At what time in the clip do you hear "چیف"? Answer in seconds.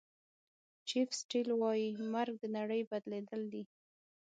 0.87-1.09